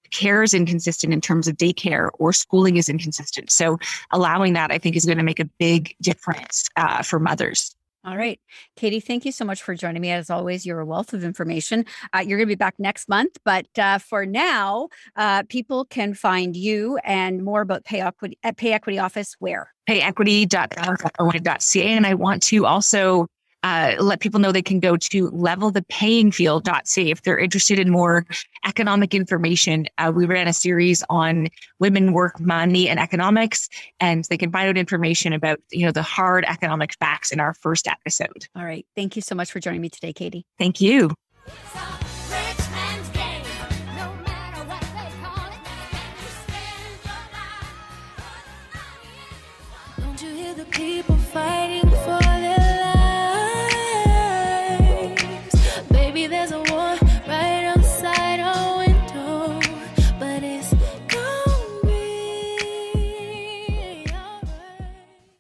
[0.10, 3.52] care is inconsistent in terms of daycare or schooling is inconsistent.
[3.52, 3.78] So
[4.12, 7.76] allowing that, I think, is going to make a big difference uh, for mothers.
[8.06, 8.40] All right.
[8.78, 10.12] Kadie, thank you so much for joining me.
[10.12, 11.86] As always, you're a wealth of information.
[12.14, 13.38] Uh, you're going to be back next month.
[13.46, 18.58] But uh, for now, uh, people can find you and more about Pay Equity at
[18.58, 19.74] Pay Equity Office where?
[19.90, 21.84] payequity.ca.
[21.84, 23.28] And I want to also
[23.64, 28.26] uh, let people know they can go to levelthepayingfield.ca if they're interested in more
[28.66, 29.88] economic information.
[29.98, 31.48] Uh, we ran a series on
[31.80, 36.04] women, work, money, and economics, and they can find out information about you know the
[36.04, 38.48] hard economic facts in our first episode.
[38.56, 38.86] All right.
[38.96, 40.44] Thank you so much for joining me today, Kadie.
[40.60, 41.12] Thank you.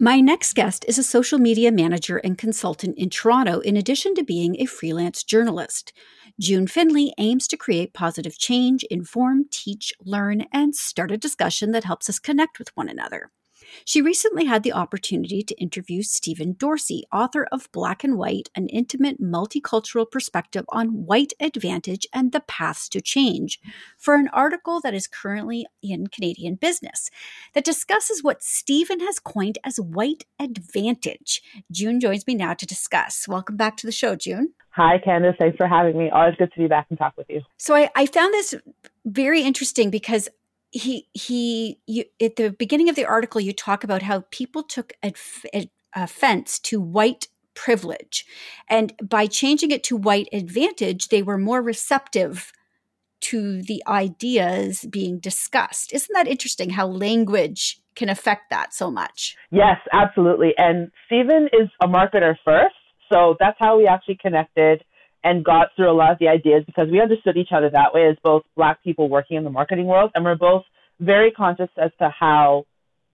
[0.03, 4.23] My next guest is a social media manager and consultant in Toronto, in addition to
[4.25, 5.93] being a freelance journalist.
[6.37, 11.85] June Findlay aims to create positive change, inform, teach, learn, and start a discussion that
[11.85, 13.31] helps us connect with one another.
[13.85, 18.67] She recently had the opportunity to interview Stephen Dorsey, author of Black and White An
[18.69, 23.59] Intimate Multicultural Perspective on White Advantage and the Paths to Change,
[23.97, 27.09] for an article that is currently in Canadian Business
[27.53, 31.41] that discusses what Stephen has coined as white advantage.
[31.71, 33.27] June joins me now to discuss.
[33.27, 34.53] Welcome back to the show, June.
[34.71, 35.35] Hi, Candace.
[35.37, 36.09] Thanks for having me.
[36.09, 37.41] Always good to be back and talk with you.
[37.57, 38.55] So I, I found this
[39.05, 40.29] very interesting because
[40.73, 44.93] he he you, at the beginning of the article you talk about how people took
[45.03, 48.25] adf- ad- offense to white privilege
[48.67, 52.51] and by changing it to white advantage they were more receptive
[53.21, 59.37] to the ideas being discussed isn't that interesting how language can affect that so much
[59.53, 60.53] Yes, absolutely.
[60.57, 62.73] And Stephen is a marketer first.
[63.11, 64.83] So that's how we actually connected
[65.23, 68.07] and got through a lot of the ideas because we understood each other that way
[68.07, 70.11] as both Black people working in the marketing world.
[70.15, 70.63] And we're both
[70.99, 72.65] very conscious as to how,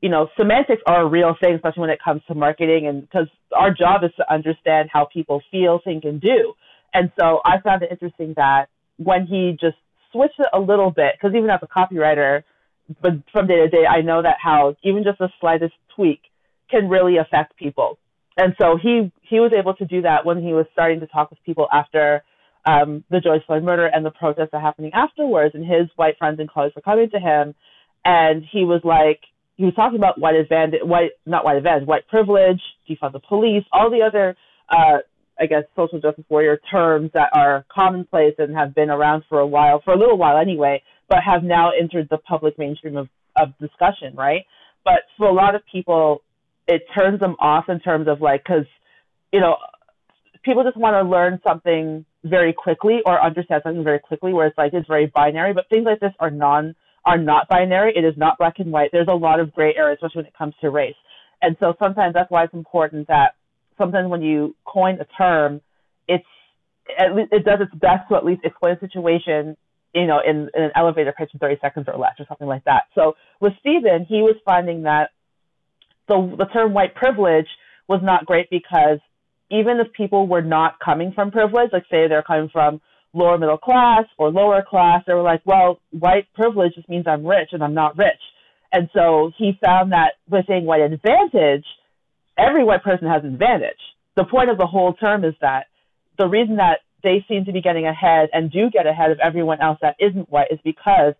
[0.01, 2.87] you know, semantics are a real thing, especially when it comes to marketing.
[2.87, 6.53] And because our job is to understand how people feel, think, and do.
[6.93, 8.65] And so I found it interesting that
[8.97, 9.77] when he just
[10.11, 12.43] switched it a little bit, because even as a copywriter,
[13.01, 16.21] but from day to day, I know that how even just the slightest tweak
[16.71, 17.99] can really affect people.
[18.39, 21.29] And so he he was able to do that when he was starting to talk
[21.29, 22.23] with people after
[22.65, 25.55] um, the George Floyd murder and the protests are happening afterwards.
[25.55, 27.53] And his white friends and colleagues were coming to him,
[28.05, 29.19] and he was like,
[29.57, 33.65] he was talking about white advantage, white not white advantage, white privilege, defund the police,
[33.73, 34.37] all the other,
[34.69, 34.99] uh,
[35.37, 39.47] I guess, social justice warrior terms that are commonplace and have been around for a
[39.47, 43.49] while, for a little while anyway, but have now entered the public mainstream of, of
[43.59, 44.45] discussion, right?
[44.85, 46.21] But for a lot of people,
[46.69, 48.65] it turns them off in terms of like, because,
[49.33, 49.57] you know,
[50.43, 54.57] people just want to learn something very quickly or understand something very quickly where it's
[54.57, 57.93] like it's very binary but things like this are non are not binary.
[57.95, 58.89] It is not black and white.
[58.91, 60.95] There's a lot of gray areas especially when it comes to race.
[61.41, 63.35] And so sometimes that's why it's important that
[63.77, 65.61] sometimes when you coin a term
[66.07, 66.25] it's
[66.97, 69.55] at least it does its best to at least explain a situation
[69.93, 72.65] you know in, in an elevator pitch in 30 seconds or less or something like
[72.65, 72.83] that.
[72.95, 75.11] So with Stephen he was finding that
[76.09, 77.47] the the term white privilege
[77.87, 78.99] was not great because
[79.49, 82.81] even if people were not coming from privilege, like say they're coming from
[83.13, 87.25] lower middle class or lower class, they were like, well, white privilege just means I'm
[87.25, 88.21] rich and I'm not rich.
[88.71, 91.65] And so he found that by saying white advantage,
[92.37, 93.79] every white person has an advantage.
[94.15, 95.65] The point of the whole term is that
[96.19, 99.61] the reason that they seem to be getting ahead and do get ahead of everyone
[99.61, 101.13] else that isn't white is because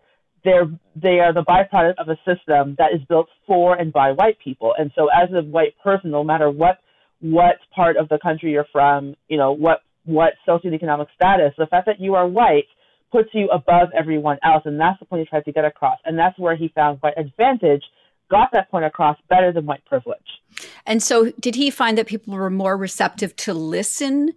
[0.44, 0.66] they're
[0.96, 4.74] they are the byproduct of a system that is built for and by white people.
[4.78, 6.78] And so as a white person, no matter what
[7.20, 11.86] what part of the country you're from, you know, what what socioeconomic status, the fact
[11.86, 12.64] that you are white
[13.12, 15.98] puts you above everyone else, and that's the point he tried to get across.
[16.04, 17.82] And that's where he found white advantage
[18.30, 20.18] got that point across better than white privilege.
[20.86, 24.32] And so, did he find that people were more receptive to listen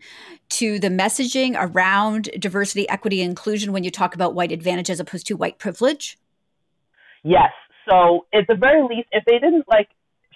[0.50, 5.28] to the messaging around diversity, equity, inclusion when you talk about white advantage as opposed
[5.28, 6.18] to white privilege?
[7.24, 7.52] Yes.
[7.90, 9.90] So, at the very least, if they didn't like,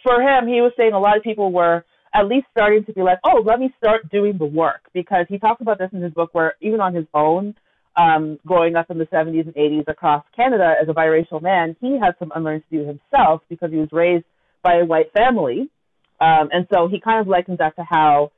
[0.03, 3.01] for him, he was saying a lot of people were at least starting to be
[3.01, 4.81] like, oh, let me start doing the work.
[4.93, 7.55] Because he talks about this in his book where even on his own,
[7.97, 11.97] um, growing up in the 70s and 80s across Canada as a biracial man, he
[11.99, 14.25] had some unlearning to do himself because he was raised
[14.63, 15.69] by a white family.
[16.21, 18.31] Um, and so he kind of likens that to how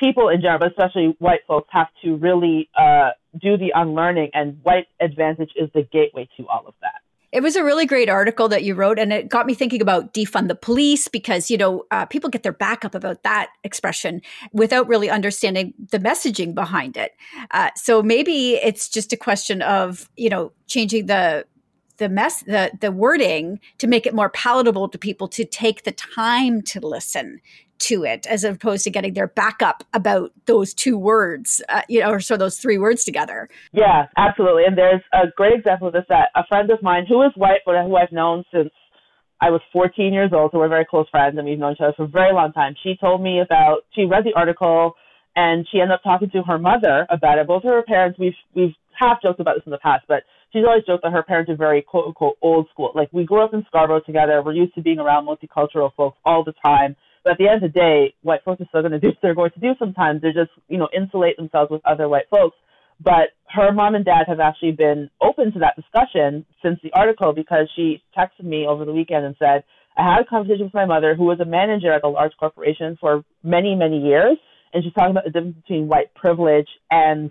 [0.00, 4.58] people in general, but especially white folks, have to really uh, do the unlearning, and
[4.62, 7.00] white advantage is the gateway to all of that.
[7.30, 10.14] It was a really great article that you wrote, and it got me thinking about
[10.14, 14.22] defund the police because, you know, uh, people get their back up about that expression
[14.52, 17.12] without really understanding the messaging behind it.
[17.50, 21.44] Uh, so maybe it's just a question of, you know, changing the
[21.98, 25.92] the mess the the wording to make it more palatable to people to take the
[25.92, 27.40] time to listen
[27.78, 32.10] to it as opposed to getting their backup about those two words, uh, you know,
[32.10, 33.48] or so those three words together.
[33.72, 34.64] Yeah, absolutely.
[34.64, 37.60] And there's a great example of this that a friend of mine who is white,
[37.64, 38.70] but who I've known since
[39.40, 41.94] I was 14 years old, so we're very close friends and we've known each other
[41.96, 42.74] for a very long time.
[42.82, 44.94] She told me about, she read the article
[45.36, 47.46] and she ended up talking to her mother about it.
[47.46, 50.64] Both of her parents, we've, we've half joked about this in the past, but she's
[50.66, 52.90] always joked that her parents are very quote unquote old school.
[52.94, 54.42] Like we grew up in Scarborough together.
[54.42, 56.96] We're used to being around multicultural folks all the time.
[57.28, 59.18] But at the end of the day, white folks are still going to do what
[59.20, 60.22] they're going to do sometimes.
[60.22, 62.56] They're just, you know, insulate themselves with other white folks.
[63.04, 67.34] But her mom and dad have actually been open to that discussion since the article
[67.34, 69.64] because she texted me over the weekend and said,
[69.98, 72.96] I had a conversation with my mother who was a manager at a large corporation
[72.98, 74.38] for many, many years.
[74.72, 77.30] And she's talking about the difference between white privilege and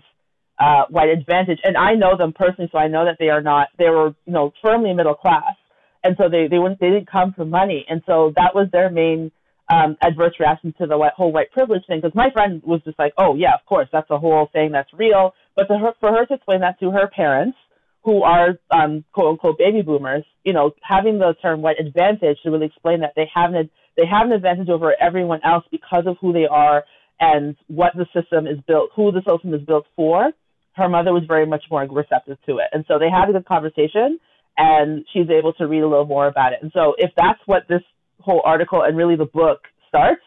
[0.60, 1.58] uh, white advantage.
[1.64, 4.32] And I know them personally, so I know that they are not, they were, you
[4.32, 5.56] know, firmly middle class.
[6.04, 7.84] And so they, they wouldn't, they didn't come from money.
[7.88, 9.32] And so that was their main
[9.70, 12.00] um, adverse reaction to the white, whole white privilege thing.
[12.00, 14.92] Because my friend was just like, oh, yeah, of course, that's a whole thing that's
[14.92, 15.34] real.
[15.56, 17.56] But her, for her to explain that to her parents,
[18.04, 22.50] who are um, quote unquote baby boomers, you know, having the term white advantage to
[22.50, 26.16] really explain that they have an they have an advantage over everyone else because of
[26.20, 26.84] who they are
[27.20, 30.32] and what the system is built, who the system is built for
[30.78, 32.68] her mother was very much more receptive to it.
[32.72, 34.18] And so they had a good conversation
[34.56, 36.60] and she's able to read a little more about it.
[36.62, 37.82] And so if that's what this
[38.20, 40.22] whole article and really the book starts,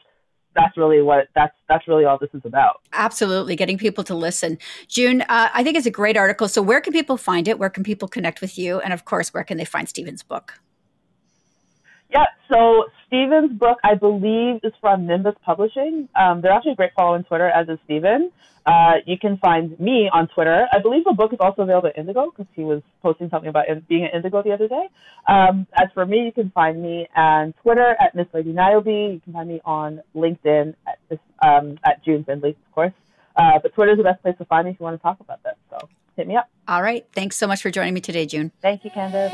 [0.55, 2.81] that's really what that's that's really all this is about.
[2.93, 4.57] Absolutely, getting people to listen.
[4.87, 6.47] June, uh, I think it's a great article.
[6.47, 7.57] So where can people find it?
[7.57, 8.79] Where can people connect with you?
[8.79, 10.59] And of course, where can they find Stephen's book?
[12.11, 16.09] Yeah, so Stephen's book, I believe, is from Nimbus Publishing.
[16.15, 18.31] Um, they're actually a great follow on Twitter, as is Stephen.
[18.65, 20.67] Uh, you can find me on Twitter.
[20.71, 23.65] I believe the book is also available at Indigo because he was posting something about
[23.87, 24.87] being at Indigo the other day.
[25.27, 28.85] Um, as for me, you can find me on Twitter at Miss Lady Niobe.
[28.87, 32.93] You can find me on LinkedIn at, um, at June Findlay, of course.
[33.35, 35.19] Uh, but Twitter is the best place to find me if you want to talk
[35.21, 35.55] about this.
[35.69, 36.49] So hit me up.
[36.67, 37.07] All right.
[37.13, 38.51] Thanks so much for joining me today, June.
[38.61, 39.33] Thank you, Candace.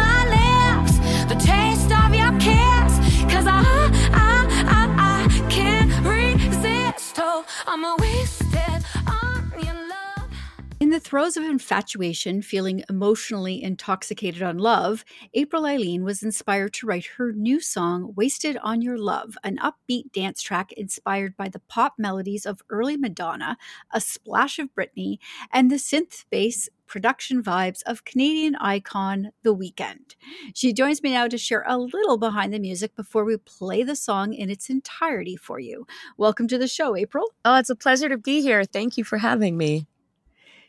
[10.91, 17.05] The throes of infatuation, feeling emotionally intoxicated on love, Apryll Aileen was inspired to write
[17.15, 21.93] her new song, Wasted on Your Love, an upbeat dance track inspired by the pop
[21.97, 23.55] melodies of early Madonna,
[23.93, 25.19] a splash of Britney,
[25.53, 30.15] and the synth bass production vibes of Canadian icon The Weeknd.
[30.53, 33.95] She joins me now to share a little behind the music before we play the
[33.95, 35.87] song in its entirety for you.
[36.17, 37.31] Welcome to the show, April.
[37.45, 38.65] Oh, it's a pleasure to be here.
[38.65, 39.87] Thank you for having me.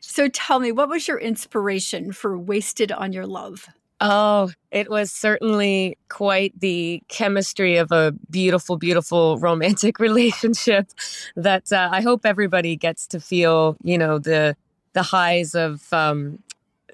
[0.05, 3.69] So tell me, what was your inspiration for Wasted on Your Love?
[4.01, 10.89] Oh, it was certainly quite the chemistry of a beautiful, beautiful romantic relationship
[11.37, 14.57] that uh, I hope everybody gets to feel, you know, the
[14.93, 16.41] the highs of um,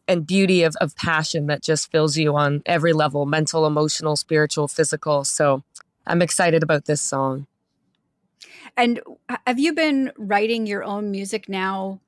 [0.07, 4.69] and beauty of, of passion that just fills you on every level mental, emotional, spiritual,
[4.69, 5.25] physical.
[5.25, 5.65] So
[6.07, 7.47] I'm excited about this song.
[8.77, 9.01] And
[9.47, 12.01] have you been writing your own music now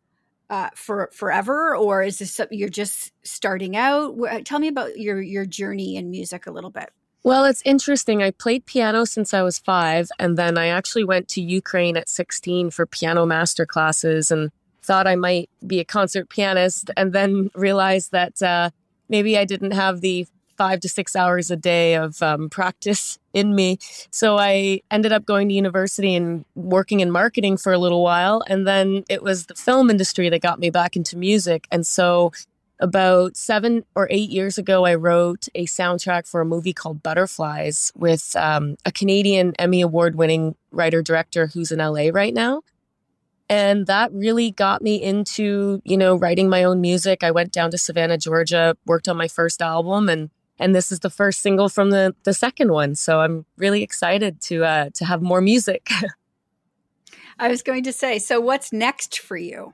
[0.50, 4.16] uh, for forever, or is this something you're just starting out?
[4.44, 6.90] Tell me about your your journey in music a little bit.
[7.22, 8.22] Well, it's interesting.
[8.22, 12.08] I played piano since I was five, and then I actually went to Ukraine at
[12.08, 14.50] 16 for piano master classes and
[14.82, 18.70] thought I might be a concert pianist, and then realized that uh,
[19.08, 20.26] maybe I didn't have the
[20.60, 23.78] five to six hours a day of um, practice in me.
[24.10, 28.42] So I ended up going to university and working in marketing for a little while.
[28.46, 31.66] And then it was the film industry that got me back into music.
[31.70, 32.32] And so
[32.78, 37.90] about seven or eight years ago, I wrote a soundtrack for a movie called Butterflies
[37.96, 42.60] with um, a Canadian Emmy Award winning writer director who's in LA right now.
[43.48, 47.24] And that really got me into, you know, writing my own music.
[47.24, 50.28] I went down to Savannah, Georgia, worked on my first album and
[50.60, 52.94] and this is the first single from the the second one.
[52.94, 55.88] So I'm really excited to uh, to have more music.
[57.38, 59.72] I was going to say, so what's next for you?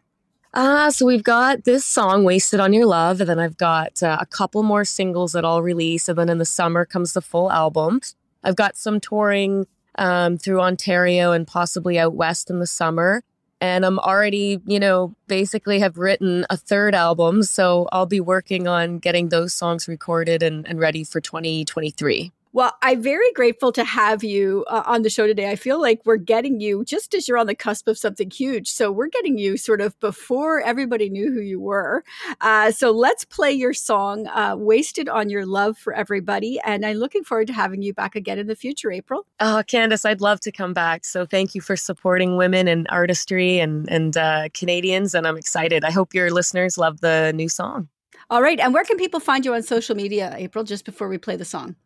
[0.55, 4.03] Ah, uh, so we've got this song, Wasted on Your Love, and then I've got
[4.03, 6.09] uh, a couple more singles that I'll release.
[6.09, 8.01] And then in the summer comes the full album.
[8.45, 9.67] I've got some touring
[9.97, 13.23] um, through Ontario and possibly out west in the summer.
[13.61, 17.43] And I'm already, you know, basically have written a third album.
[17.43, 22.33] So I'll be working on getting those songs recorded and, and ready for 2023.
[22.57, 25.51] Well, I'm very grateful to have you uh, on the show today.
[25.51, 28.69] I feel like we're getting you just as you're on the cusp of something huge.
[28.69, 32.03] So we're getting you sort of before everybody knew who you were.
[32.41, 36.59] Uh, so let's play your song, uh, Wasted on Your Love for Everybody.
[36.65, 39.27] And I'm looking forward to having you back again in the future, April.
[39.39, 41.05] Oh, Candace, I'd love to come back.
[41.05, 45.15] So thank you for supporting women and artistry and, and uh, Canadians.
[45.15, 45.85] And I'm excited.
[45.85, 47.91] I hope your listeners love the new song.
[48.31, 48.59] All right.
[48.59, 51.45] And where can people find you on social media, April, just before we play the
[51.45, 51.77] song?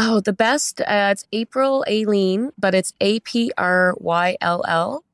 [0.00, 0.80] Oh, the best.
[0.80, 5.04] Uh, it's Apryll Aileen, but it's A P R Y L L.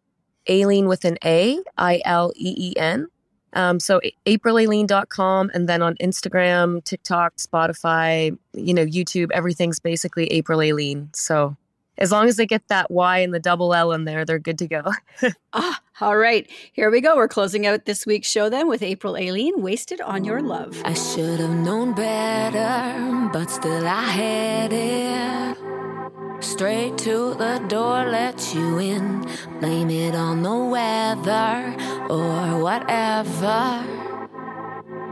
[0.48, 3.08] Aileen with an A, I L E E N.
[3.54, 10.66] Um, so aprilayleen.com and then on Instagram, TikTok, Spotify, you know, YouTube, everything's basically Apryll
[10.66, 11.08] Aileen.
[11.14, 11.56] So
[11.96, 14.58] as long as they get that Y and the double L in there, they're good
[14.58, 14.82] to go.
[15.52, 16.48] ah, all right.
[16.72, 17.16] Here we go.
[17.16, 20.80] We're closing out this week's show then with Apryll Aileen, Wasted on Your Love.
[20.84, 26.44] I should have known better, but still I had it.
[26.44, 29.26] Straight to the door, let you in.
[29.60, 31.76] Blame it on the weather
[32.10, 33.84] or whatever.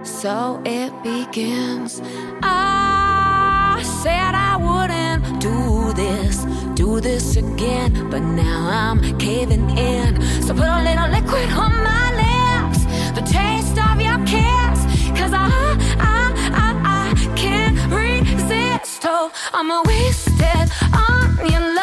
[0.04, 2.02] So it begins.
[2.42, 6.44] I said I wouldn't do this
[6.82, 10.20] do this again, but now I'm caving in.
[10.42, 12.80] So put a little liquid on my lips,
[13.18, 14.78] the taste of your kiss,
[15.18, 15.50] cause I,
[16.14, 16.22] I,
[16.64, 16.68] I,
[16.98, 19.02] I can't resist.
[19.04, 21.81] Oh, I'm wasted on your love.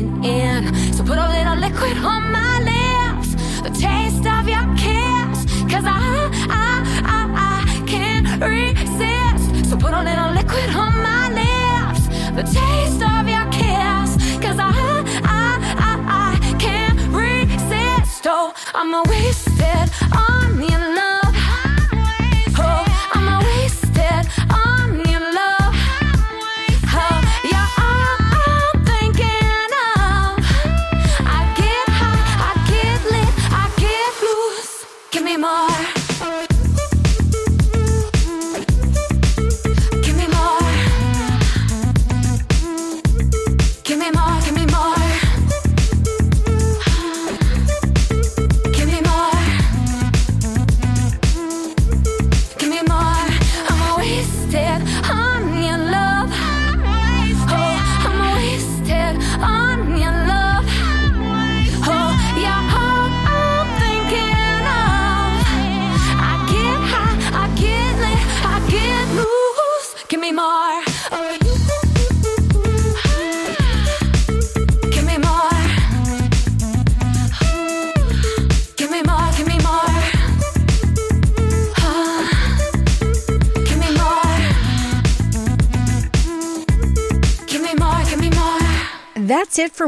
[0.00, 0.92] Caving in.
[0.92, 5.44] So put a little liquid on my lips, the taste of your kiss.
[5.70, 9.70] Cause I, I, I, I can't resist.
[9.70, 14.16] So put a little liquid on my lips, the taste of your kiss.
[14.40, 14.72] Cause I,
[15.24, 18.26] I, I, I can't resist.
[18.26, 20.29] Oh, I'm wasted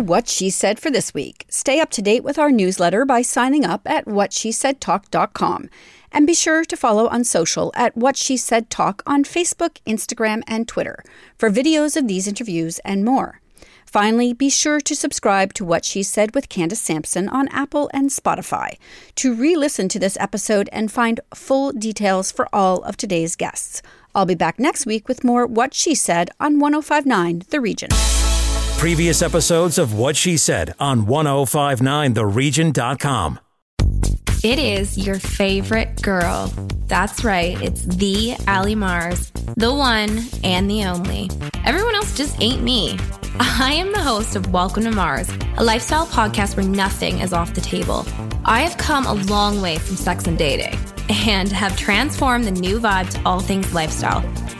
[0.02, 1.46] What She Said for this week.
[1.48, 5.70] Stay up to date with our newsletter by signing up at whatshesaidtalk.com.
[6.10, 10.42] And be sure to follow on social at What She Said Talk on Facebook, Instagram,
[10.46, 11.02] and Twitter
[11.38, 13.40] for videos of these interviews and more.
[13.86, 18.10] Finally, be sure to subscribe to What She Said with Candace Sampson on Apple and
[18.10, 18.78] Spotify
[19.16, 23.82] to re listen to this episode and find full details for all of today's guests.
[24.14, 27.90] I'll be back next week with more What She Said on 1059 The Region.
[28.82, 33.38] Previous episodes of What She Said on 1059theregion.com.
[34.42, 36.52] It is your favorite girl.
[36.88, 41.30] That's right, it's the Ali Mars, the one and the only.
[41.64, 42.98] Everyone else just ain't me.
[43.38, 47.54] I am the host of Welcome to Mars, a lifestyle podcast where nothing is off
[47.54, 48.04] the table.
[48.44, 50.76] I have come a long way from sex and dating
[51.08, 54.28] and have transformed the new vibe to all things lifestyle.